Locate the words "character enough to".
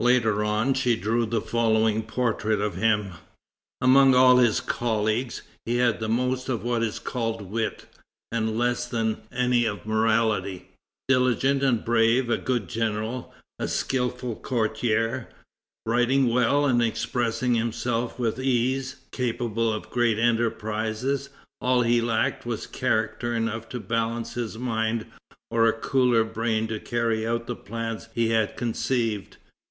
22.66-23.80